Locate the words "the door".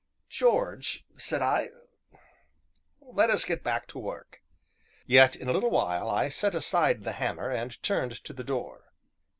8.33-8.93